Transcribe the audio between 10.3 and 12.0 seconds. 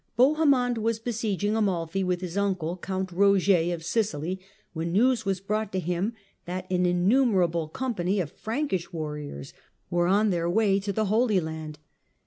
their way to the Holy Sepulchre.